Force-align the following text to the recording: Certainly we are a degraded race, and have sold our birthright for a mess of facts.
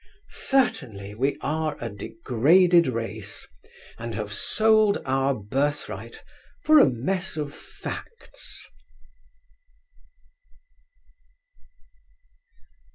Certainly 0.31 1.13
we 1.13 1.37
are 1.41 1.77
a 1.79 1.87
degraded 1.87 2.87
race, 2.87 3.47
and 3.99 4.15
have 4.15 4.33
sold 4.33 4.97
our 5.05 5.35
birthright 5.35 6.23
for 6.63 6.79
a 6.79 6.89
mess 6.89 7.37
of 7.37 7.53
facts. 7.53 8.65